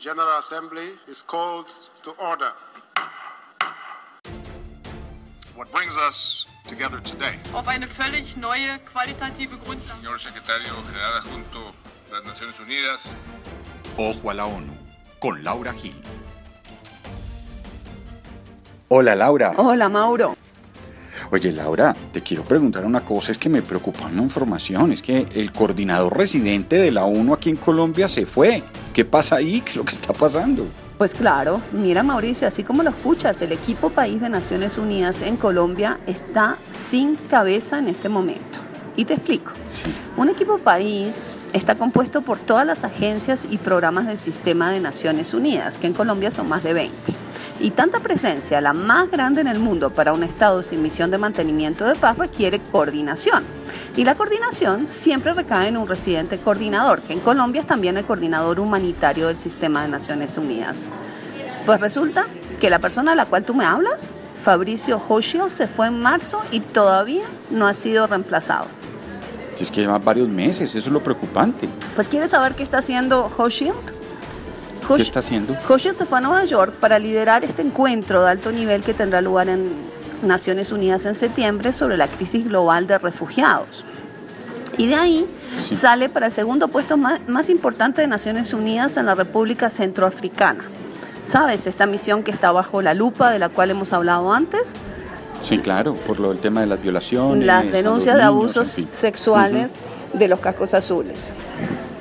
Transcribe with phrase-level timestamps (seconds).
[0.00, 1.66] General Assembly is called
[2.04, 2.52] to order.
[5.54, 7.38] What brings us together today?
[7.52, 10.00] Auf eine völlig neue qualitative Grundlage.
[10.00, 11.74] Señor Secretario General Adjunto
[12.08, 13.12] de las Naciones Unidas.
[13.98, 14.72] Ojo a la ONU,
[15.18, 16.00] con Laura Gil.
[18.88, 19.52] Hola Laura.
[19.58, 20.34] Hola Mauro.
[21.30, 25.28] Oye Laura, te quiero preguntar una cosa, es que me preocupa una información, es que
[25.34, 28.64] el coordinador residente de la ONU aquí en Colombia se fue.
[28.92, 29.60] ¿Qué pasa ahí?
[29.60, 30.66] ¿Qué es lo que está pasando?
[30.98, 35.36] Pues claro, mira Mauricio, así como lo escuchas, el equipo país de Naciones Unidas en
[35.36, 38.58] Colombia está sin cabeza en este momento.
[38.96, 39.52] Y te explico.
[39.68, 39.94] Sí.
[40.16, 45.34] Un equipo país está compuesto por todas las agencias y programas del sistema de Naciones
[45.34, 46.94] Unidas, que en Colombia son más de 20.
[47.58, 51.18] Y tanta presencia, la más grande en el mundo para un Estado sin misión de
[51.18, 53.44] mantenimiento de paz, requiere coordinación.
[53.96, 58.06] Y la coordinación siempre recae en un residente coordinador, que en Colombia es también el
[58.06, 60.86] coordinador humanitario del sistema de Naciones Unidas.
[61.66, 62.26] Pues resulta
[62.60, 64.08] que la persona a la cual tú me hablas,
[64.42, 68.79] Fabricio Hochschild, se fue en marzo y todavía no ha sido reemplazado.
[69.60, 71.68] Si es que lleva varios meses, eso es lo preocupante.
[71.94, 73.74] Pues ¿quieres saber qué está haciendo Hochschild?
[74.88, 75.54] ¿Qué está haciendo?
[75.68, 79.20] Hochschild se fue a Nueva York para liderar este encuentro de alto nivel que tendrá
[79.20, 79.70] lugar en
[80.22, 83.84] Naciones Unidas en septiembre sobre la crisis global de refugiados.
[84.78, 85.26] Y de ahí
[85.58, 85.74] Sí.
[85.74, 90.64] sale para el segundo puesto más, más importante de Naciones Unidas en la República Centroafricana.
[91.22, 91.66] ¿Sabes?
[91.66, 94.72] Esta misión que está bajo la lupa de la cual hemos hablado antes,
[95.40, 97.46] Sí, claro, por lo del tema de las violaciones.
[97.46, 99.74] las denuncias de niños, abusos sexuales
[100.12, 101.32] de los cascos azules.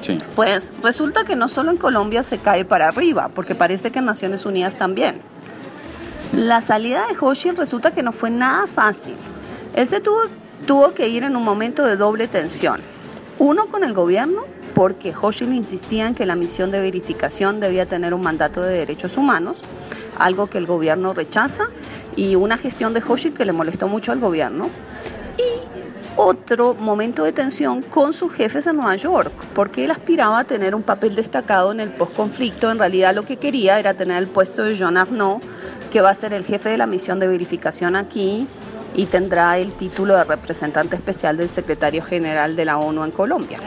[0.00, 0.18] Sí.
[0.34, 4.04] Pues resulta que no solo en Colombia se cae para arriba, porque parece que en
[4.04, 5.20] Naciones Unidas también.
[6.32, 9.14] La salida de Hochschild resulta que no fue nada fácil.
[9.74, 10.22] Él se tuvo,
[10.66, 12.80] tuvo que ir en un momento de doble tensión.
[13.38, 18.12] Uno con el gobierno, porque Hochschild insistía en que la misión de verificación debía tener
[18.12, 19.58] un mandato de derechos humanos,
[20.18, 21.64] algo que el gobierno rechaza,
[22.14, 24.70] y una gestión de Hochschild que le molestó mucho al gobierno.
[25.38, 25.66] Y
[26.16, 30.74] otro momento de tensión con sus jefes en Nueva York, porque él aspiraba a tener
[30.74, 32.70] un papel destacado en el postconflicto.
[32.70, 35.40] En realidad lo que quería era tener el puesto de John Arnaud,
[35.92, 38.46] que va a ser el jefe de la misión de verificación aquí
[38.94, 43.60] y tendrá el título de representante especial del secretario general de la ONU en Colombia.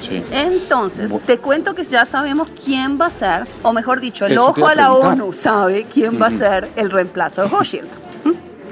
[0.00, 0.22] Sí.
[0.30, 4.48] Entonces, te cuento que ya sabemos quién va a ser, o mejor dicho, el Eso
[4.48, 4.92] ojo a a la.
[4.92, 7.88] ONU sabe quién va a ser el reemplazo de Hochschild.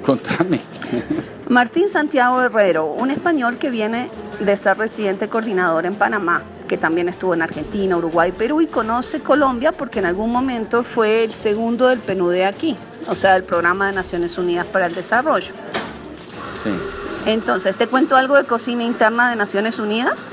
[0.05, 0.61] Contame.
[1.49, 7.09] Martín Santiago Herrero, un español que viene de ser residente coordinador en Panamá, que también
[7.09, 11.89] estuvo en Argentina, Uruguay, Perú y conoce Colombia porque en algún momento fue el segundo
[11.89, 12.77] del PNUD aquí,
[13.09, 15.53] o sea, el Programa de Naciones Unidas para el Desarrollo.
[16.63, 16.71] Sí.
[17.27, 20.27] Entonces, ¿te cuento algo de cocina interna de Naciones Unidas?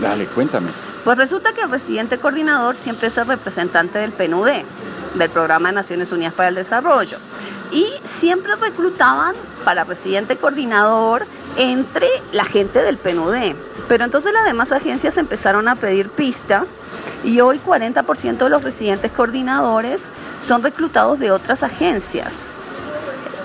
[0.00, 0.70] Dale, cuéntame.
[1.04, 4.48] Pues resulta que el residente coordinador siempre es el representante del PNUD,
[5.14, 7.18] del Programa de Naciones Unidas para el Desarrollo.
[7.72, 9.34] Y siempre reclutaban
[9.64, 13.54] para residente coordinador entre la gente del PNUD.
[13.88, 16.66] Pero entonces las demás agencias empezaron a pedir pista
[17.24, 22.58] y hoy 40% de los residentes coordinadores son reclutados de otras agencias.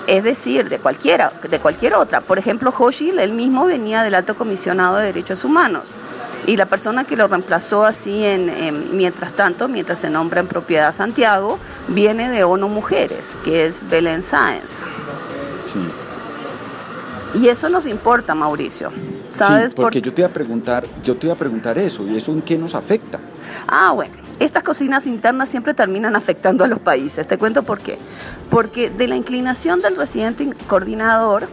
[0.06, 2.20] Es decir, de cualquiera, de cualquier otra.
[2.20, 5.88] Por ejemplo, Hochschild, él mismo venía del Alto Comisionado de Derechos Humanos.
[6.46, 10.46] Y la persona que lo reemplazó así en, en- mientras tanto, mientras se nombra en
[10.46, 11.58] propiedad Santiago,
[11.88, 14.84] viene de ONU Mujeres, que es Belén Sáenz.
[15.66, 15.80] Sí.
[17.34, 18.90] Y eso nos importa, Mauricio.
[19.28, 22.04] ¿Sabes sí, por porque yo te iba a preguntar, yo te iba a preguntar eso,
[22.06, 23.18] y eso en qué nos afecta.
[23.66, 27.26] Ah, bueno, estas cocinas internas siempre terminan afectando a los países.
[27.26, 27.98] Te cuento por qué.
[28.48, 31.48] Porque de la inclinación del residente coordinador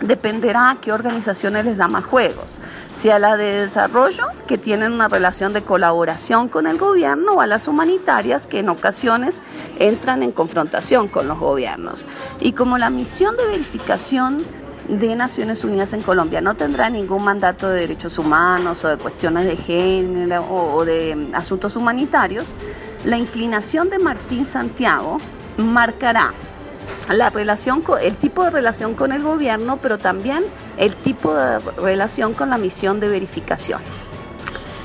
[0.00, 2.56] dependerá a qué organizaciones les da más juegos.
[2.94, 7.40] Si a la de desarrollo, que tienen una relación de colaboración con el gobierno, o
[7.40, 9.42] a las humanitarias, que en ocasiones
[9.78, 12.06] entran en confrontación con los gobiernos.
[12.40, 14.44] Y como la misión de verificación
[14.88, 19.44] de Naciones Unidas en Colombia no tendrá ningún mandato de derechos humanos o de cuestiones
[19.44, 22.54] de género o, de mm, asuntos humanitarios,
[23.04, 25.18] la inclinación de Martín Santiago
[25.56, 26.32] marcará
[27.08, 30.44] la relación con, el tipo de relación con el gobierno, pero también
[30.76, 33.80] el tipo de relación con la misión de verificación.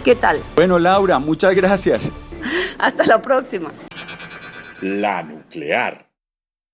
[0.03, 0.39] ¿Qué tal?
[0.56, 2.09] Bueno, Laura, muchas gracias.
[2.80, 3.71] Hasta la próxima.
[4.81, 6.11] La nuclear.